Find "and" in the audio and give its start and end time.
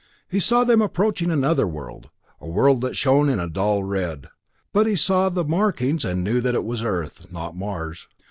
6.03-6.23